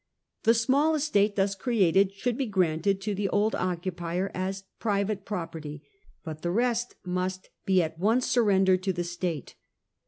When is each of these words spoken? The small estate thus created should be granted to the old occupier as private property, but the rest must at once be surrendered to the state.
The 0.45 0.55
small 0.55 0.95
estate 0.95 1.35
thus 1.35 1.53
created 1.53 2.11
should 2.11 2.35
be 2.35 2.47
granted 2.47 2.99
to 3.01 3.13
the 3.13 3.29
old 3.29 3.53
occupier 3.53 4.31
as 4.33 4.63
private 4.79 5.25
property, 5.25 5.83
but 6.23 6.41
the 6.41 6.49
rest 6.49 6.95
must 7.05 7.51
at 7.69 7.99
once 7.99 8.25
be 8.25 8.29
surrendered 8.31 8.81
to 8.81 8.93
the 8.93 9.03
state. 9.03 9.53